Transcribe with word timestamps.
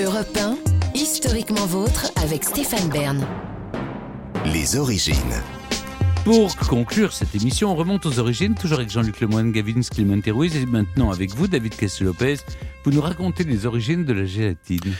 Europe 0.00 0.38
1, 0.38 0.56
historiquement 0.94 1.66
vôtre 1.66 2.12
avec 2.22 2.44
Stéphane 2.44 2.88
Bern. 2.88 3.26
Les 4.44 4.76
origines. 4.76 5.16
Pour 6.24 6.56
conclure 6.56 7.12
cette 7.12 7.34
émission, 7.34 7.72
on 7.72 7.74
remonte 7.74 8.06
aux 8.06 8.20
origines, 8.20 8.54
toujours 8.54 8.78
avec 8.78 8.90
Jean-Luc 8.90 9.18
Lemoyne, 9.20 9.50
Gavin 9.50 9.80
Clément 9.80 10.20
Ruiz, 10.24 10.54
et 10.54 10.66
maintenant 10.66 11.10
avec 11.10 11.30
vous, 11.34 11.48
David 11.48 11.74
Castel-Lopez. 11.74 12.36
Vous 12.84 12.92
nous 12.92 13.00
racontez 13.00 13.42
les 13.42 13.66
origines 13.66 14.04
de 14.04 14.12
la 14.12 14.24
gélatine. 14.24 14.94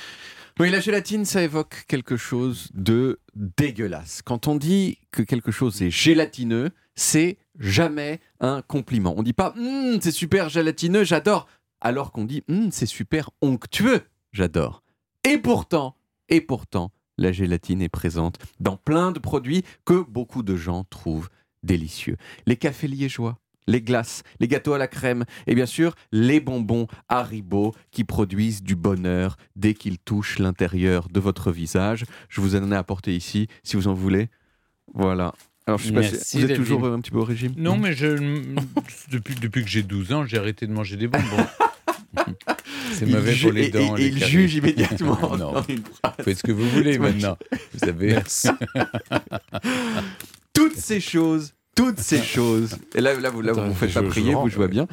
Oui, 0.59 0.69
la 0.69 0.81
gélatine, 0.81 1.25
ça 1.25 1.45
évoque 1.45 1.85
quelque 1.87 2.17
chose 2.17 2.69
de 2.75 3.21
dégueulasse. 3.37 4.23
Quand 4.25 4.49
on 4.49 4.57
dit 4.57 4.99
que 5.13 5.23
quelque 5.23 5.53
chose 5.53 5.81
est 5.81 5.91
gélatineux, 5.91 6.71
c'est 6.97 7.39
jamais 7.61 8.19
un 8.41 8.63
compliment. 8.63 9.15
On 9.17 9.23
dit 9.23 9.33
pas 9.33 9.55
Hum, 9.57 10.01
c'est 10.01 10.11
super 10.11 10.49
gélatineux, 10.49 11.05
j'adore, 11.05 11.47
alors 11.81 12.11
qu'on 12.11 12.25
dit 12.25 12.43
Hum, 12.49 12.71
c'est 12.73 12.87
super 12.87 13.31
onctueux, 13.43 14.01
j'adore. 14.33 14.83
Et 15.29 15.39
pourtant, 15.39 15.95
et 16.29 16.41
pourtant, 16.41 16.91
la 17.19 17.33
gélatine 17.33 17.83
est 17.83 17.89
présente 17.89 18.39
dans 18.61 18.77
plein 18.77 19.13
de 19.13 19.19
produits 19.19 19.63
que 19.85 20.03
beaucoup 20.09 20.43
de 20.43 20.57
gens 20.57 20.85
trouvent 20.85 21.29
délicieux. 21.63 22.17
Les 22.47 22.57
cafés 22.57 22.89
liégeois, 22.89 23.39
les 23.67 23.83
glaces, 23.83 24.23
les 24.41 24.49
gâteaux 24.49 24.73
à 24.73 24.79
la 24.79 24.87
crème 24.89 25.25
et 25.47 25.55
bien 25.55 25.67
sûr 25.67 25.95
les 26.13 26.41
bonbons 26.41 26.87
Haribo 27.09 27.75
qui 27.91 28.05
produisent 28.05 28.63
du 28.63 28.75
bonheur 28.77 29.37
dès 29.57 29.75
qu'ils 29.75 29.99
touchent 29.99 30.39
l'intérieur 30.39 31.09
de 31.09 31.21
votre 31.21 31.51
visage. 31.53 32.05
Je 32.31 32.41
vous 32.41 32.57
en 32.57 32.73
ai 32.73 32.77
apporté 32.77 33.15
ici 33.15 33.49
si 33.65 33.77
vous 33.77 33.89
en 33.89 33.95
voulez. 33.95 34.31
Voilà. 34.95 35.35
Alors, 35.67 35.79
je 35.79 35.89
sais 35.89 35.93
pas 35.93 36.03
si- 36.03 36.39
vous 36.39 36.45
êtes 36.45 36.49
David. 36.53 36.65
toujours 36.65 36.87
un 36.87 37.01
petit 37.01 37.11
peu 37.11 37.19
au 37.19 37.25
régime 37.25 37.53
Non, 37.59 37.77
mais 37.77 37.93
je, 37.93 38.07
depuis, 39.11 39.35
depuis 39.35 39.63
que 39.63 39.69
j'ai 39.69 39.83
12 39.83 40.13
ans, 40.15 40.25
j'ai 40.25 40.39
arrêté 40.39 40.67
de 40.67 40.73
manger 40.73 40.97
des 40.97 41.09
bonbons. 41.09 41.47
C'est 42.93 43.07
mauvais 43.07 43.35
pour 43.37 43.53
les 43.53 43.65
et- 43.65 43.69
dents. 43.71 43.97
Et, 43.97 44.01
les 44.01 44.07
et 44.07 44.09
il 44.09 44.19
caries. 44.19 44.31
juge 44.31 44.55
immédiatement. 44.57 45.19
Non. 45.39 45.53
dans 45.53 45.63
une 45.69 45.83
phrase. 45.85 46.15
Faites 46.25 46.39
ce 46.39 46.43
que 46.43 46.53
vous 46.53 46.69
voulez 46.71 46.99
maintenant. 46.99 47.37
Vous 47.73 47.79
savez. 47.79 48.17
toutes 50.53 50.77
ces 50.77 51.01
choses, 51.01 51.55
toutes 51.75 52.01
ces 52.01 52.23
choses, 52.23 52.77
et 52.95 53.01
là, 53.01 53.15
là 53.15 53.31
vous 53.31 53.43
ne 53.43 53.53
vous 53.53 53.75
faites 53.75 53.95
pas 53.95 54.03
prier, 54.03 54.35
vous, 54.35 54.49
je 54.49 54.57
vois 54.57 54.65
ouais. 54.65 54.71
bien. 54.71 54.87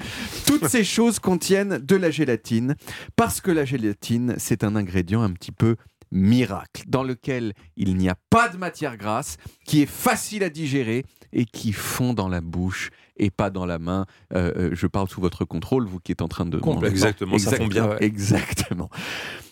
Toutes 0.45 0.67
ces 0.67 0.83
choses 0.83 1.19
contiennent 1.19 1.79
de 1.79 1.95
la 1.95 2.11
gélatine, 2.11 2.75
parce 3.15 3.41
que 3.41 3.51
la 3.51 3.65
gélatine, 3.65 4.35
c'est 4.37 4.63
un 4.63 4.75
ingrédient 4.75 5.23
un 5.23 5.31
petit 5.31 5.51
peu 5.51 5.75
miracle, 6.11 6.83
dans 6.87 7.03
lequel 7.03 7.53
il 7.75 7.95
n'y 7.97 8.09
a 8.09 8.15
pas 8.29 8.49
de 8.49 8.57
matière 8.57 8.97
grasse, 8.97 9.37
qui 9.65 9.81
est 9.81 9.89
facile 9.89 10.43
à 10.43 10.49
digérer 10.49 11.05
et 11.33 11.45
qui 11.45 11.73
fond 11.73 12.13
dans 12.13 12.29
la 12.29 12.41
bouche 12.41 12.89
et 13.17 13.29
pas 13.29 13.49
dans 13.49 13.65
la 13.65 13.79
main. 13.79 14.05
Euh, 14.33 14.51
euh, 14.55 14.69
je 14.73 14.87
parle 14.87 15.09
sous 15.09 15.21
votre 15.21 15.45
contrôle, 15.45 15.85
vous 15.85 15.99
qui 15.99 16.11
êtes 16.11 16.21
en 16.21 16.27
train 16.27 16.45
de... 16.45 16.57
Complètement. 16.57 16.87
Exactement, 16.87 17.37
ça 17.37 17.57
fond 17.57 17.67
bien. 17.67 17.97
Exactement. 17.99 18.89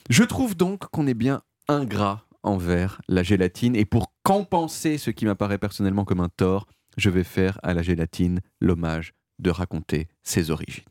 Je 0.10 0.24
trouve 0.24 0.56
donc 0.56 0.88
qu'on 0.88 1.08
est 1.08 1.14
bien 1.14 1.42
ingrat 1.68 2.26
envers 2.44 3.02
la 3.08 3.24
gélatine 3.24 3.76
et 3.76 3.86
pour 3.86 4.14
compenser 4.24 4.98
ce 4.98 5.12
qui 5.12 5.26
m'apparaît 5.26 5.58
personnellement 5.58 6.06
comme 6.06 6.20
un 6.20 6.30
tort, 6.30 6.68
je 6.98 7.10
vais 7.10 7.24
faire 7.24 7.60
à 7.64 7.74
la 7.74 7.82
gélatine 7.82 8.42
l'hommage 8.60 9.14
de 9.40 9.50
raconter 9.50 10.08
ses 10.24 10.52
origines. 10.52 10.84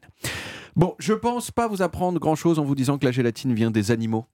Bon, 0.75 0.95
je 0.99 1.13
pense 1.13 1.51
pas 1.51 1.69
vous 1.69 1.83
apprendre 1.83 2.19
grand-chose 2.19 2.59
en 2.59 2.65
vous 2.65 2.75
disant 2.75 2.99
que 2.99 3.05
la 3.05 3.13
gélatine 3.13 3.55
vient 3.55 3.71
des 3.71 3.91
animaux 3.91 4.27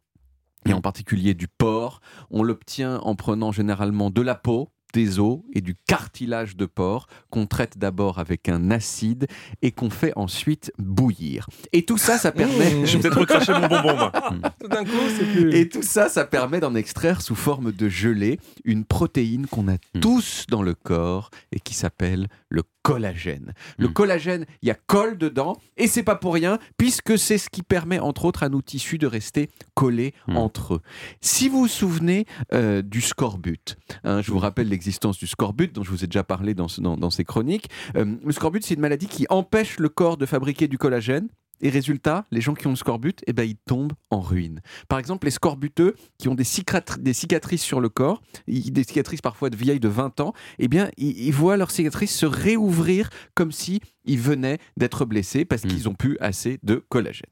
et 0.67 0.73
en 0.73 0.81
particulier 0.81 1.35
du 1.35 1.49
porc. 1.49 2.01
On 2.31 2.43
l'obtient 2.43 2.99
en 2.99 3.15
prenant 3.15 3.53
généralement 3.53 4.11
de 4.11 4.23
la 4.23 4.35
peau, 4.35 4.71
des 4.93 5.19
os 5.19 5.41
et 5.53 5.61
du 5.61 5.75
cartilage 5.87 6.57
de 6.57 6.67
porc 6.67 7.09
qu'on 7.31 7.47
traite 7.47 7.79
d'abord 7.79 8.19
avec 8.19 8.49
un 8.49 8.71
acide 8.71 9.27
et 9.63 9.71
qu'on 9.71 9.91
fait 9.91 10.13
ensuite 10.17 10.73
bouillir. 10.79 11.47
Et 11.73 11.85
tout 11.85 11.99
ça, 11.99 12.19
ça 12.19 12.33
permet... 12.33 12.87
Je 12.87 12.97
vais 12.97 13.03
peut-être 13.03 13.21
recracher 13.21 13.53
mon 13.53 13.69
bonbon, 13.69 13.97
moi. 13.97 14.13
Tout 14.61 14.69
d'un 14.69 14.85
coup, 14.85 14.91
c'est 15.17 15.25
plus. 15.25 15.55
Et 15.55 15.69
tout 15.69 15.83
ça, 15.83 16.09
ça 16.09 16.25
permet 16.25 16.61
d'en 16.61 16.75
extraire 16.75 17.23
sous 17.23 17.35
forme 17.35 17.73
de 17.73 17.89
gelée 17.89 18.39
une 18.65 18.85
protéine 18.85 19.47
qu'on 19.47 19.69
a 19.69 19.77
tous 20.01 20.47
dans 20.49 20.63
le 20.63 20.75
corps 20.75 21.31
et 21.53 21.61
qui 21.61 21.75
s'appelle 21.75 22.29
le 22.49 22.63
collagène. 22.93 23.53
Le 23.77 23.89
Mm. 23.89 23.93
collagène, 23.93 24.47
il 24.63 24.69
y 24.69 24.71
a 24.71 24.75
colle 24.75 25.19
dedans 25.19 25.57
et 25.77 25.87
c'est 25.89 26.03
pas 26.03 26.17
pour 26.17 26.33
rien 26.33 26.59
puisque 26.79 27.19
c'est 27.19 27.37
ce 27.39 27.51
qui 27.51 27.63
permet 27.63 27.99
entre 27.99 28.25
autres 28.25 28.43
à 28.43 28.49
nos 28.49 28.63
tissus 28.63 28.97
de 28.99 29.07
rester 29.07 29.51
collés 29.75 30.15
Mm. 30.27 30.37
entre 30.39 30.75
eux. 30.77 30.81
Si 31.21 31.49
vous 31.51 31.59
vous 31.61 31.69
souvenez 31.69 32.25
euh, 32.55 32.81
du 32.83 33.01
scorbut, 33.03 33.77
hein, 34.05 34.23
je 34.23 34.31
vous 34.33 34.39
rappelle 34.39 34.69
l'existence 34.69 35.19
du 35.19 35.27
scorbut 35.27 35.73
dont 35.75 35.83
je 35.83 35.91
vous 35.91 36.03
ai 36.03 36.07
déjà 36.07 36.25
parlé 36.25 36.55
dans, 36.55 36.69
ce- 36.69 36.81
dans- 36.81 36.97
dans 36.97 37.11
ces 37.11 37.25
chroniques. 37.25 37.69
Euh, 37.97 38.17
le 38.25 38.33
scorbut, 38.33 38.63
c'est 38.65 38.75
une 38.75 38.81
maladie 38.81 39.07
qui 39.07 39.27
empêche 39.29 39.79
le 39.79 39.89
corps 39.91 40.17
de 40.17 40.25
fabriquer 40.27 40.67
du 40.69 40.79
collagène. 40.79 41.29
Et 41.61 41.71
résultat, 41.71 42.25
les 42.31 42.41
gens 42.41 42.55
qui 42.55 42.67
ont 42.67 42.71
le 42.71 42.77
scorbut, 42.77 43.21
eh 43.27 43.33
ben, 43.33 43.43
ils 43.43 43.57
tombent 43.57 43.93
en 44.11 44.21
ruine. 44.21 44.61
Par 44.89 44.99
exemple, 44.99 45.27
les 45.27 45.31
scorbuteux 45.33 45.95
qui 46.19 46.29
ont 46.29 46.35
des, 46.35 46.45
cicatri- 46.45 47.01
des 47.01 47.13
cicatrices 47.13 47.63
sur 47.63 47.81
le 47.81 47.89
corps, 47.89 48.23
des 48.47 48.85
cicatrices 48.85 49.21
parfois 49.23 49.51
de 49.51 49.57
vieilles 49.57 49.81
de 49.81 49.89
20 49.89 50.21
ans, 50.21 50.33
eh 50.59 50.69
bien, 50.69 50.91
ils, 50.97 51.19
ils 51.27 51.33
voient 51.33 51.57
leurs 51.57 51.71
cicatrices 51.71 52.15
se 52.17 52.27
réouvrir 52.27 53.11
comme 53.35 53.53
si 53.53 53.81
ils 54.05 54.21
venaient 54.21 54.59
d'être 54.77 55.05
blessés 55.05 55.45
parce 55.45 55.65
Mm. 55.65 55.69
qu'ils 55.69 55.89
ont 55.89 55.95
plus 55.95 56.17
assez 56.21 56.59
de 56.63 56.77
collagène. 56.89 57.31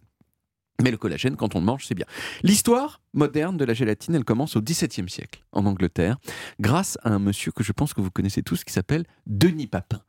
Mais 0.82 0.90
le 0.90 0.98
collagène, 0.98 1.36
quand 1.36 1.54
on 1.54 1.60
le 1.60 1.64
mange, 1.64 1.86
c'est 1.86 1.94
bien. 1.94 2.04
L'histoire 2.42 3.00
moderne 3.14 3.56
de 3.56 3.64
la 3.64 3.72
gélatine, 3.72 4.14
elle 4.14 4.24
commence 4.24 4.56
au 4.56 4.60
XVIIe 4.60 5.08
siècle, 5.08 5.42
en 5.52 5.64
Angleterre, 5.64 6.18
grâce 6.60 6.98
à 7.02 7.10
un 7.14 7.18
monsieur 7.18 7.50
que 7.52 7.62
je 7.64 7.72
pense 7.72 7.94
que 7.94 8.00
vous 8.02 8.10
connaissez 8.10 8.42
tous, 8.42 8.62
qui 8.64 8.72
s'appelle 8.74 9.04
Denis 9.26 9.68
Papin. 9.68 10.02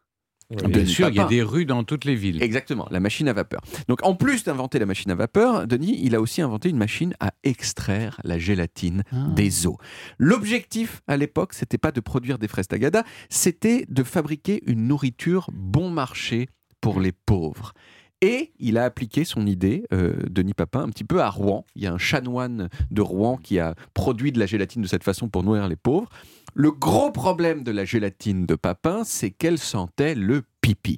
Bien 0.49 0.85
sûr, 0.85 1.09
il 1.09 1.15
y 1.15 1.19
a 1.19 1.25
des 1.25 1.41
rues 1.43 1.65
dans 1.65 1.83
toutes 1.83 2.05
les 2.05 2.15
villes. 2.15 2.41
Exactement, 2.41 2.87
la 2.89 2.99
machine 3.01 3.27
à 3.27 3.33
vapeur. 3.33 3.59
Donc 3.89 3.99
en 4.03 4.15
plus 4.15 4.45
d'inventer 4.45 4.79
la 4.79 4.85
machine 4.85 5.11
à 5.11 5.15
vapeur, 5.15 5.67
Denis, 5.67 5.99
il 6.01 6.15
a 6.15 6.21
aussi 6.21 6.41
inventé 6.41 6.69
une 6.69 6.77
machine 6.77 7.13
à 7.19 7.33
extraire 7.43 8.19
la 8.23 8.39
gélatine 8.39 9.03
Ah. 9.11 9.27
des 9.35 9.67
os. 9.67 9.75
L'objectif 10.17 11.01
à 11.07 11.17
l'époque, 11.17 11.53
c'était 11.53 11.77
pas 11.77 11.91
de 11.91 11.99
produire 11.99 12.37
des 12.37 12.47
fraises 12.47 12.67
tagada, 12.67 13.03
c'était 13.29 13.85
de 13.89 14.03
fabriquer 14.03 14.61
une 14.67 14.87
nourriture 14.87 15.49
bon 15.53 15.89
marché 15.89 16.47
pour 16.81 16.99
les 16.99 17.11
pauvres. 17.11 17.73
Et 18.21 18.51
il 18.57 18.79
a 18.79 18.83
appliqué 18.85 19.25
son 19.25 19.45
idée, 19.45 19.83
euh, 19.93 20.13
Denis 20.29 20.55
Papin, 20.55 20.81
un 20.81 20.89
petit 20.89 21.03
peu 21.03 21.21
à 21.21 21.29
Rouen. 21.29 21.65
Il 21.75 21.83
y 21.83 21.87
a 21.87 21.93
un 21.93 21.99
chanoine 21.99 22.67
de 22.89 23.01
Rouen 23.01 23.37
qui 23.37 23.59
a 23.59 23.75
produit 23.93 24.31
de 24.31 24.39
la 24.39 24.47
gélatine 24.47 24.81
de 24.81 24.87
cette 24.87 25.03
façon 25.03 25.29
pour 25.29 25.43
nourrir 25.43 25.67
les 25.67 25.75
pauvres. 25.75 26.09
Le 26.59 26.71
gros 26.71 27.11
problème 27.11 27.61
de 27.61 27.69
la 27.69 27.85
gélatine 27.85 28.47
de 28.47 28.55
Papin, 28.55 29.03
c'est 29.03 29.29
qu'elle 29.29 29.59
sentait 29.59 30.15
le 30.15 30.41
pipi. 30.59 30.97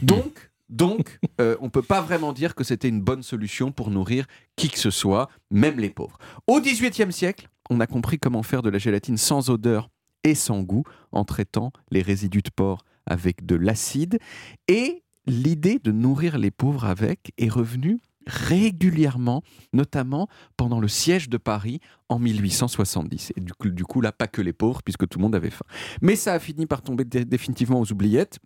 Donc, 0.00 0.52
donc 0.68 1.18
euh, 1.40 1.56
on 1.60 1.64
ne 1.64 1.70
peut 1.70 1.82
pas 1.82 2.00
vraiment 2.00 2.32
dire 2.32 2.54
que 2.54 2.62
c'était 2.62 2.86
une 2.86 3.00
bonne 3.00 3.24
solution 3.24 3.72
pour 3.72 3.90
nourrir 3.90 4.26
qui 4.54 4.68
que 4.70 4.78
ce 4.78 4.90
soit, 4.90 5.28
même 5.50 5.80
les 5.80 5.90
pauvres. 5.90 6.18
Au 6.46 6.60
XVIIIe 6.60 7.12
siècle, 7.12 7.48
on 7.68 7.80
a 7.80 7.88
compris 7.88 8.20
comment 8.20 8.44
faire 8.44 8.62
de 8.62 8.70
la 8.70 8.78
gélatine 8.78 9.16
sans 9.16 9.50
odeur 9.50 9.90
et 10.22 10.36
sans 10.36 10.62
goût 10.62 10.84
en 11.10 11.24
traitant 11.24 11.72
les 11.90 12.02
résidus 12.02 12.42
de 12.42 12.50
porc 12.54 12.84
avec 13.04 13.44
de 13.44 13.56
l'acide. 13.56 14.20
Et 14.68 15.02
l'idée 15.26 15.80
de 15.82 15.90
nourrir 15.90 16.38
les 16.38 16.52
pauvres 16.52 16.84
avec 16.84 17.32
est 17.38 17.48
revenue 17.48 17.98
régulièrement, 18.26 19.42
notamment 19.72 20.28
pendant 20.56 20.80
le 20.80 20.88
siège 20.88 21.28
de 21.28 21.36
Paris 21.36 21.80
en 22.08 22.18
1870. 22.18 23.32
Et 23.36 23.40
du 23.40 23.84
coup, 23.84 24.00
là, 24.00 24.12
pas 24.12 24.26
que 24.26 24.42
les 24.42 24.52
pauvres, 24.52 24.82
puisque 24.82 25.08
tout 25.08 25.18
le 25.18 25.22
monde 25.22 25.34
avait 25.34 25.50
faim. 25.50 25.64
Mais 26.00 26.16
ça 26.16 26.32
a 26.34 26.38
fini 26.38 26.66
par 26.66 26.82
tomber 26.82 27.04
dé- 27.04 27.24
définitivement 27.24 27.80
aux 27.80 27.90
oubliettes 27.92 28.38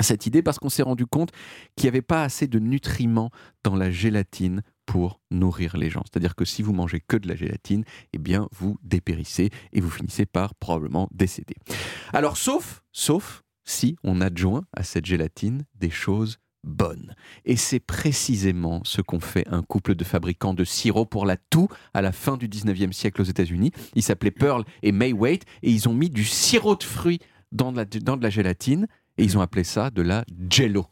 cette 0.00 0.24
idée 0.26 0.42
parce 0.42 0.58
qu'on 0.58 0.70
s'est 0.70 0.82
rendu 0.82 1.04
compte 1.04 1.32
qu'il 1.76 1.84
n'y 1.84 1.88
avait 1.90 2.00
pas 2.02 2.22
assez 2.24 2.46
de 2.46 2.58
nutriments 2.58 3.30
dans 3.62 3.76
la 3.76 3.90
gélatine 3.90 4.62
pour 4.86 5.20
nourrir 5.30 5.76
les 5.76 5.90
gens. 5.90 6.02
C'est-à-dire 6.10 6.34
que 6.34 6.46
si 6.46 6.62
vous 6.62 6.72
mangez 6.72 7.00
que 7.06 7.18
de 7.18 7.28
la 7.28 7.36
gélatine, 7.36 7.84
eh 8.14 8.18
bien 8.18 8.48
vous 8.52 8.78
dépérissez 8.82 9.50
et 9.74 9.80
vous 9.82 9.90
finissez 9.90 10.24
par 10.24 10.54
probablement 10.54 11.08
décéder. 11.12 11.56
Alors 12.14 12.38
sauf, 12.38 12.82
sauf 12.92 13.42
si 13.64 13.96
on 14.02 14.22
adjoint 14.22 14.64
à 14.74 14.82
cette 14.82 15.04
gélatine 15.04 15.64
des 15.74 15.90
choses 15.90 16.38
bonnes. 16.64 17.14
Et 17.44 17.56
c'est 17.56 17.80
précisément 17.80 18.80
ce 18.84 19.00
qu'ont 19.00 19.20
fait 19.20 19.46
un 19.48 19.62
couple 19.62 19.94
de 19.94 20.04
fabricants 20.04 20.54
de 20.54 20.64
sirop 20.64 21.06
pour 21.06 21.26
la 21.26 21.36
toux 21.36 21.68
à 21.94 22.02
la 22.02 22.12
fin 22.12 22.36
du 22.36 22.48
19e 22.48 22.92
siècle 22.92 23.20
aux 23.20 23.24
États-Unis. 23.24 23.72
Ils 23.94 24.02
s'appelaient 24.02 24.30
Pearl 24.30 24.64
et 24.82 24.92
May 24.92 25.12
Waite 25.12 25.44
et 25.62 25.70
ils 25.70 25.88
ont 25.88 25.94
mis 25.94 26.10
du 26.10 26.24
sirop 26.24 26.76
de 26.76 26.84
fruits 26.84 27.20
dans 27.50 27.72
de 27.72 27.78
la, 27.78 27.84
dans 27.84 28.16
de 28.16 28.22
la 28.22 28.30
gélatine 28.30 28.86
et 29.18 29.24
ils 29.24 29.36
ont 29.36 29.40
appelé 29.40 29.64
ça 29.64 29.90
de 29.90 30.02
la 30.02 30.24
jello. 30.50 30.86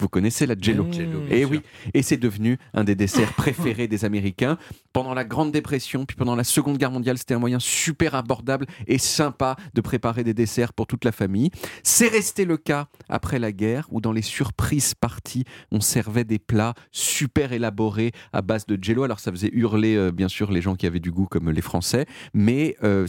Vous 0.00 0.08
connaissez 0.08 0.46
la 0.46 0.54
jello 0.60 0.86
Jello, 0.92 1.20
bien 1.20 1.36
Et 1.36 1.40
sûr. 1.42 1.50
oui, 1.50 1.60
et 1.94 2.02
c'est 2.02 2.16
devenu 2.16 2.58
un 2.72 2.84
des 2.84 2.94
desserts 2.94 3.32
préférés 3.36 3.86
des 3.88 4.04
Américains. 4.04 4.58
Pendant 4.92 5.14
la 5.14 5.24
Grande 5.24 5.52
Dépression, 5.52 6.04
puis 6.04 6.16
pendant 6.16 6.34
la 6.36 6.44
Seconde 6.44 6.78
Guerre 6.78 6.90
mondiale, 6.90 7.16
c'était 7.18 7.34
un 7.34 7.38
moyen 7.38 7.58
super 7.60 8.14
abordable 8.14 8.66
et 8.86 8.98
sympa 8.98 9.56
de 9.74 9.80
préparer 9.80 10.24
des 10.24 10.34
desserts 10.34 10.72
pour 10.72 10.86
toute 10.86 11.04
la 11.04 11.12
famille. 11.12 11.50
C'est 11.82 12.08
resté 12.08 12.44
le 12.44 12.56
cas 12.56 12.86
après 13.08 13.38
la 13.38 13.52
guerre, 13.52 13.86
où 13.90 14.00
dans 14.00 14.12
les 14.12 14.22
surprises 14.22 14.94
parties, 14.94 15.44
on 15.70 15.80
servait 15.80 16.24
des 16.24 16.38
plats 16.38 16.74
super 16.90 17.52
élaborés 17.52 18.12
à 18.32 18.42
base 18.42 18.66
de 18.66 18.78
jello. 18.82 19.04
Alors 19.04 19.20
ça 19.20 19.30
faisait 19.30 19.50
hurler, 19.52 19.94
euh, 19.96 20.10
bien 20.10 20.28
sûr, 20.28 20.50
les 20.50 20.60
gens 20.62 20.74
qui 20.74 20.86
avaient 20.86 21.00
du 21.00 21.12
goût, 21.12 21.26
comme 21.26 21.50
les 21.50 21.60
Français. 21.62 22.06
Mais 22.34 22.76
euh, 22.82 23.06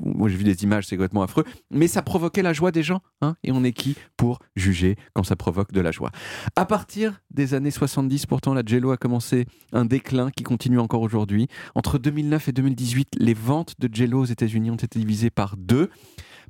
moi, 0.00 0.28
j'ai 0.28 0.36
vu 0.36 0.44
des 0.44 0.62
images, 0.62 0.86
c'est 0.86 0.96
complètement 0.96 1.22
affreux. 1.22 1.44
Mais 1.70 1.88
ça 1.88 2.02
provoquait 2.02 2.42
la 2.42 2.52
joie 2.52 2.70
des 2.70 2.82
gens. 2.82 3.00
hein, 3.20 3.36
et 3.42 3.50
on 3.52 3.64
est 3.64 3.72
qui 3.72 3.96
pour 4.16 4.38
juger 4.56 4.96
quand 5.14 5.24
ça 5.24 5.34
provoque 5.36 5.72
de 5.72 5.80
la 5.80 5.90
joie? 5.90 6.10
À 6.56 6.66
partir 6.66 7.22
des 7.30 7.54
années 7.54 7.70
70, 7.70 8.26
pourtant, 8.26 8.54
la 8.54 8.62
jello 8.64 8.90
a 8.90 8.96
commencé 8.96 9.46
un 9.72 9.84
déclin 9.84 10.30
qui 10.30 10.42
continue 10.42 10.78
encore 10.78 11.02
aujourd'hui. 11.02 11.48
Entre 11.74 11.98
2009 11.98 12.48
et 12.48 12.52
2018, 12.52 13.08
les 13.18 13.34
ventes 13.34 13.74
de 13.78 13.92
Jello 13.92 14.20
aux 14.20 14.26
États-Unis 14.26 14.70
ont 14.70 14.76
été 14.76 14.98
divisées 14.98 15.30
par 15.30 15.56
deux. 15.56 15.90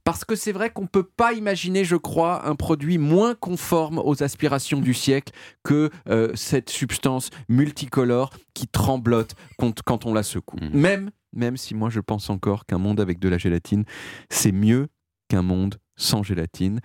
Parce 0.05 0.25
que 0.25 0.35
c'est 0.35 0.53
vrai 0.53 0.71
qu'on 0.71 0.83
ne 0.83 0.89
peut 0.89 1.05
pas 1.05 1.33
imaginer, 1.33 1.85
je 1.85 1.95
crois, 1.97 2.47
un 2.49 2.57
produit 2.57 2.99
moins 2.99 3.35
conforme 3.35 3.99
aux 3.99 4.23
aspirations 4.23 4.81
du 4.81 4.95
siècle 4.95 5.33
que 5.63 5.91
euh, 6.09 6.33
cette 6.35 6.71
substance 6.71 7.31
multicolore 7.49 8.31
qui 8.53 8.67
tremblote 8.67 9.35
quand, 9.59 10.07
on 10.07 10.13
la 10.13 10.25
secoue. 10.25 10.57
Mhm. 10.57 10.81
Même, 10.81 11.11
même 11.33 11.57
si 11.57 11.75
moi 11.75 11.89
je 11.89 12.01
pense 12.01 12.31
encore 12.31 12.67
qu'un 12.67 12.79
monde 12.79 13.01
avec 13.01 13.21
de 13.21 13.29
la 13.29 13.39
gélatine, 13.39 13.85
c'est 14.29 14.53
mieux 14.53 14.89
qu'un 15.29 15.43
monde 15.43 15.77
sans 15.97 16.25
gélatine, 16.25 16.81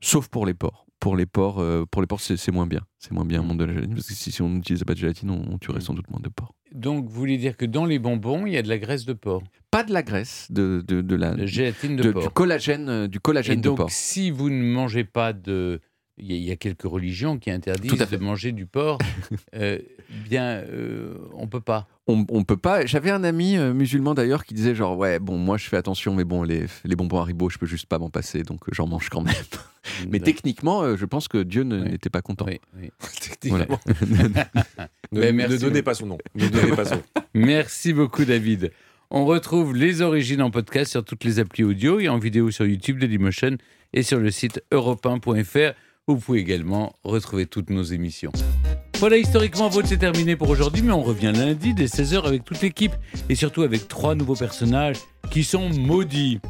sauf 0.00 0.28
pour 0.28 0.46
les 0.46 0.54
porcs. 0.54 0.83
Pour 1.04 1.16
les 1.16 1.26
porcs, 1.26 1.58
euh, 1.60 1.84
pour 1.90 2.00
les 2.00 2.06
porcs 2.06 2.22
c'est 2.22 2.50
moins 2.50 2.66
bien. 2.66 2.80
C'est 2.98 3.12
moins 3.12 3.26
bien 3.26 3.40
un 3.40 3.42
monde 3.42 3.58
de 3.58 3.64
la 3.64 3.74
gélatine, 3.74 3.94
parce 3.94 4.06
que 4.06 4.14
si, 4.14 4.32
si 4.32 4.40
on 4.40 4.48
n'utilisait 4.48 4.86
pas 4.86 4.94
de 4.94 4.98
gélatine, 4.98 5.28
on, 5.30 5.44
on 5.52 5.58
tuerait 5.58 5.80
Mhm. 5.80 5.84
sans 5.84 5.92
doute 5.94 6.08
moins 6.10 6.20
de 6.20 6.30
porcs. 6.30 6.54
Donc, 6.74 7.04
vous 7.04 7.10
voulez 7.14 7.36
dire 7.36 7.56
que 7.58 7.66
dans 7.66 7.84
les 7.84 7.98
bonbons, 7.98 8.46
il 8.46 8.54
y 8.54 8.56
a 8.56 8.62
de 8.62 8.68
la 8.68 8.78
graisse 8.78 9.04
de 9.04 9.12
porc, 9.12 9.42
Pas 9.70 9.84
de 9.84 9.92
la 9.92 10.02
graisse, 10.02 10.46
de, 10.50 10.82
de, 10.88 11.02
de 11.02 11.14
la, 11.14 11.34
de 11.34 11.44
gélatine 11.46 11.96
de, 11.96 12.04
de- 12.04 12.10
porc. 12.12 12.22
du 12.22 12.28
collagène, 12.30 12.88
euh, 12.88 13.06
du 13.06 13.18
Et 13.18 13.20
collagène 13.20 13.60
de 13.60 13.68
donc, 13.68 13.76
porc. 13.76 13.90
si 13.90 14.30
vous 14.30 14.48
ne 14.48 14.62
mangez 14.64 15.04
pas 15.04 15.32
de... 15.34 15.80
Il 16.16 16.26
y, 16.26 16.32
a, 16.32 16.36
il 16.36 16.42
y 16.44 16.50
a 16.52 16.56
quelques 16.56 16.84
religions 16.84 17.38
qui 17.38 17.50
interdisent 17.50 18.08
de 18.08 18.16
manger 18.16 18.52
du 18.52 18.64
porc. 18.66 18.98
euh, 19.56 19.78
bien, 20.28 20.44
euh, 20.44 21.18
on 21.34 21.48
peut 21.48 21.60
pas. 21.60 21.86
on, 22.06 22.24
on 22.30 22.44
peut 22.44 22.56
pas. 22.56 22.86
J'avais 22.86 23.10
un 23.10 23.24
ami 23.24 23.56
euh, 23.58 23.74
musulman 23.74 24.14
d'ailleurs 24.14 24.44
qui 24.44 24.54
disait 24.54 24.74
genre 24.76 24.96
ouais 24.96 25.18
bon 25.18 25.36
moi 25.38 25.56
je 25.58 25.64
fais 25.68 25.76
attention 25.76 26.14
mais 26.14 26.22
bon 26.22 26.44
les, 26.44 26.66
les 26.84 26.94
bonbons 26.94 27.18
Haribo 27.18 27.50
je 27.50 27.58
peux 27.58 27.66
juste 27.66 27.86
pas 27.86 27.98
m'en 27.98 28.10
passer 28.10 28.44
donc 28.44 28.60
euh, 28.68 28.72
j'en 28.72 28.86
mange 28.86 29.08
quand 29.10 29.22
même. 29.22 29.34
Mais 30.00 30.18
D'accord. 30.18 30.24
techniquement 30.26 30.82
euh, 30.82 30.96
je 30.96 31.04
pense 31.04 31.28
que 31.28 31.42
Dieu 31.42 31.62
Oui. 31.62 31.90
n'était 31.90 32.10
pas 32.10 32.22
content. 32.22 32.46
Oui, 32.48 32.60
oui. 32.80 32.90
Techniquement. 33.20 33.78
Ne, 35.12 35.30
Ben, 35.32 35.58
donnez 35.58 35.82
pas 35.82 35.94
son 35.94 36.06
nom. 36.06 36.18
Ne 36.34 36.48
donnez 36.48 36.72
pas 36.74 36.84
son 36.84 36.96
nom. 36.96 37.02
Merci 37.34 37.92
beaucoup, 37.92 38.24
David. 38.24 38.72
On 39.10 39.26
retrouve 39.26 39.76
les 39.76 40.00
origines 40.02 40.42
en 40.42 40.50
podcast 40.50 40.90
sur 40.90 41.04
toutes 41.04 41.22
les 41.24 41.38
applis 41.38 41.62
audio 41.62 42.00
et 42.00 42.08
en 42.08 42.18
vidéo 42.18 42.50
sur 42.50 42.66
YouTube 42.66 42.96
de 42.96 43.06
Dailymotion 43.06 43.58
et 43.92 44.02
sur 44.02 44.18
le 44.18 44.30
site 44.32 44.62
europe1.fr 44.72 45.74
où 46.08 46.14
vous 46.16 46.20
pouvez 46.20 46.40
également 46.40 46.94
retrouver 47.04 47.46
toutes 47.46 47.70
nos 47.70 47.82
émissions. 47.84 48.32
Voilà, 48.98 49.16
historiquement, 49.16 49.68
vote 49.68 49.86
c'est 49.86 49.98
terminé 49.98 50.34
pour 50.36 50.48
aujourd'hui, 50.48 50.82
mais 50.82 50.92
on 50.92 51.02
revient 51.02 51.32
lundi 51.34 51.74
dès 51.74 51.86
16h 51.86 52.24
avec 52.26 52.44
toute 52.44 52.60
l'équipe 52.60 52.92
et 53.28 53.34
surtout 53.34 53.62
avec 53.62 53.86
trois 53.88 54.14
nouveaux 54.14 54.36
personnages 54.36 54.96
qui 55.30 55.44
sont 55.44 55.68
maudits. 55.70 56.40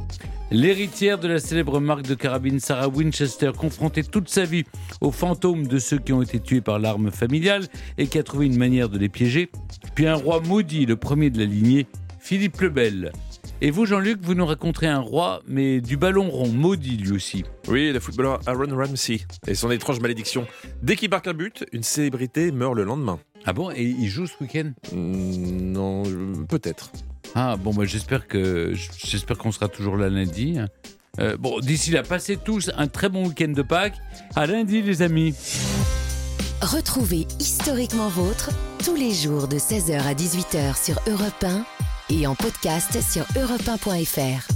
L'héritière 0.54 1.18
de 1.18 1.26
la 1.26 1.40
célèbre 1.40 1.80
marque 1.80 2.06
de 2.06 2.14
carabine 2.14 2.60
Sarah 2.60 2.86
Winchester, 2.86 3.50
confrontée 3.58 4.04
toute 4.04 4.28
sa 4.28 4.44
vie 4.44 4.62
aux 5.00 5.10
fantômes 5.10 5.66
de 5.66 5.80
ceux 5.80 5.98
qui 5.98 6.12
ont 6.12 6.22
été 6.22 6.38
tués 6.38 6.60
par 6.60 6.78
l'arme 6.78 7.10
familiale 7.10 7.66
et 7.98 8.06
qui 8.06 8.20
a 8.20 8.22
trouvé 8.22 8.46
une 8.46 8.56
manière 8.56 8.88
de 8.88 8.96
les 8.96 9.08
piéger. 9.08 9.50
Puis 9.96 10.06
un 10.06 10.14
roi 10.14 10.38
maudit, 10.38 10.86
le 10.86 10.94
premier 10.94 11.30
de 11.30 11.40
la 11.40 11.44
lignée, 11.44 11.88
Philippe 12.20 12.60
le 12.60 12.68
Bel. 12.68 13.10
Et 13.62 13.72
vous, 13.72 13.84
Jean-Luc, 13.84 14.20
vous 14.22 14.34
nous 14.34 14.46
raconterez 14.46 14.86
un 14.86 15.00
roi, 15.00 15.42
mais 15.48 15.80
du 15.80 15.96
ballon 15.96 16.30
rond, 16.30 16.46
maudit 16.46 16.98
lui 16.98 17.10
aussi. 17.10 17.42
Oui, 17.66 17.92
le 17.92 17.98
footballeur 17.98 18.38
Aaron 18.46 18.76
Ramsey 18.76 19.22
et 19.48 19.56
son 19.56 19.72
étrange 19.72 19.98
malédiction. 19.98 20.46
Dès 20.84 20.94
qu'il 20.94 21.10
marque 21.10 21.26
un 21.26 21.34
but, 21.34 21.64
une 21.72 21.82
célébrité 21.82 22.52
meurt 22.52 22.74
le 22.74 22.84
lendemain. 22.84 23.18
Ah 23.44 23.52
bon 23.52 23.72
Et 23.72 23.82
il 23.82 24.08
joue 24.08 24.28
ce 24.28 24.34
week-end? 24.40 24.70
Hmm, 24.92 25.72
non, 25.72 26.04
peut-être. 26.48 26.92
Ah 27.34 27.56
bon, 27.56 27.72
bah, 27.74 27.84
j'espère 27.84 28.26
que 28.28 28.74
j'espère 29.04 29.36
qu'on 29.38 29.52
sera 29.52 29.68
toujours 29.68 29.96
là 29.96 30.08
lundi. 30.08 30.58
hein. 30.58 30.68
Euh, 31.20 31.36
bon, 31.36 31.60
d'ici 31.60 31.90
là, 31.90 32.02
passez 32.02 32.36
tous 32.36 32.70
un 32.76 32.88
très 32.88 33.08
bon 33.08 33.26
week-end 33.28 33.48
de 33.52 33.62
Pâques. 33.62 33.96
À 34.34 34.46
lundi, 34.46 34.82
les 34.82 35.02
amis. 35.02 35.34
Retrouvez 36.62 37.26
Historiquement 37.40 38.08
Vôtre 38.08 38.50
tous 38.84 38.94
les 38.96 39.12
jours 39.12 39.48
de 39.48 39.56
16h 39.58 40.00
à 40.00 40.14
18h 40.14 40.82
sur 40.82 41.00
Europe 41.08 41.44
1 41.44 41.64
et 42.10 42.26
en 42.26 42.34
podcast 42.34 42.98
sur 43.00 43.24
europe1.fr. 43.40 44.53